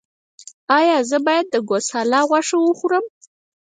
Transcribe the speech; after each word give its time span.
ایا 0.77 0.97
زه 1.09 1.17
باید 1.25 1.45
د 1.49 1.55
ګوساله 1.69 2.19
غوښه 2.29 2.57
وخورم؟ 2.61 3.05